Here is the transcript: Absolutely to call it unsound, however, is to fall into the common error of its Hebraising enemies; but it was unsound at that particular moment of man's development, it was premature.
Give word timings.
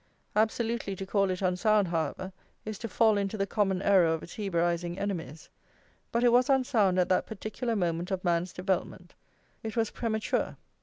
Absolutely 0.35 0.95
to 0.95 1.05
call 1.05 1.29
it 1.29 1.43
unsound, 1.43 1.89
however, 1.89 2.33
is 2.65 2.79
to 2.79 2.87
fall 2.87 3.19
into 3.19 3.37
the 3.37 3.45
common 3.45 3.83
error 3.83 4.07
of 4.07 4.23
its 4.23 4.33
Hebraising 4.35 4.97
enemies; 4.97 5.47
but 6.11 6.23
it 6.23 6.31
was 6.31 6.49
unsound 6.49 6.97
at 6.97 7.07
that 7.09 7.27
particular 7.27 7.75
moment 7.75 8.09
of 8.09 8.23
man's 8.23 8.51
development, 8.51 9.13
it 9.61 9.75
was 9.75 9.91
premature. 9.91 10.57